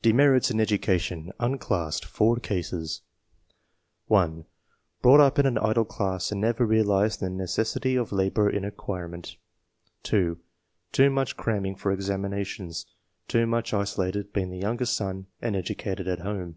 [0.00, 3.02] DEMERITS IN EDUCATION: UNCLASSED— POUR CASES.
[4.06, 4.46] (1)
[5.02, 9.36] "Brought up in an idle class, and never realised the necessity of labour in acquirement."
[10.04, 10.38] (2)
[10.92, 12.86] "Too much cramming for examinations.
[13.28, 16.56] Too much isolated, being the youngest son and educated at home."